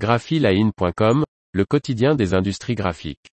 [0.00, 3.28] graphiline.com, le quotidien des industries graphiques.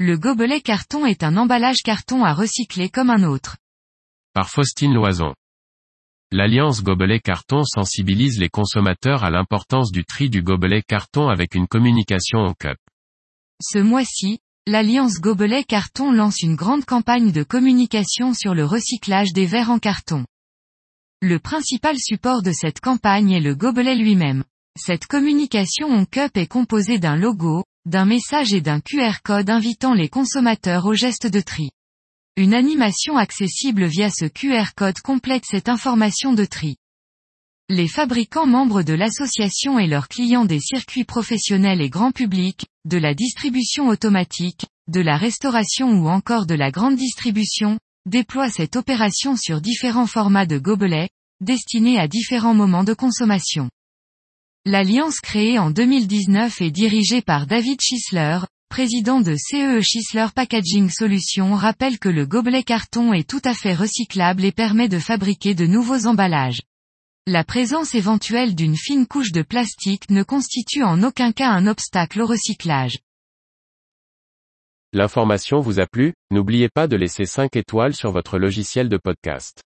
[0.00, 3.56] Le gobelet carton est un emballage carton à recycler comme un autre.
[4.34, 5.32] Par Faustine Loison.
[6.32, 11.68] L'Alliance Gobelet Carton sensibilise les consommateurs à l'importance du tri du gobelet carton avec une
[11.68, 12.78] communication en cup.
[13.62, 19.46] Ce mois-ci, l'Alliance Gobelet Carton lance une grande campagne de communication sur le recyclage des
[19.46, 20.26] verres en carton.
[21.22, 24.42] Le principal support de cette campagne est le gobelet lui-même.
[24.76, 29.94] Cette communication en cup est composée d'un logo, d'un message et d'un QR code invitant
[29.94, 31.70] les consommateurs au geste de tri.
[32.36, 36.76] Une animation accessible via ce QR code complète cette information de tri.
[37.68, 42.96] Les fabricants membres de l'association et leurs clients des circuits professionnels et grand public, de
[42.96, 49.34] la distribution automatique, de la restauration ou encore de la grande distribution, déploient cette opération
[49.36, 51.08] sur différents formats de gobelets,
[51.40, 53.68] destinés à différents moments de consommation.
[54.64, 61.56] L'alliance créée en 2019 est dirigée par David Schisler, président de CEE Schisler Packaging Solutions
[61.56, 65.66] rappelle que le gobelet carton est tout à fait recyclable et permet de fabriquer de
[65.66, 66.60] nouveaux emballages.
[67.28, 72.22] La présence éventuelle d'une fine couche de plastique ne constitue en aucun cas un obstacle
[72.22, 73.00] au recyclage.
[74.92, 79.65] L'information vous a plu, n'oubliez pas de laisser 5 étoiles sur votre logiciel de podcast.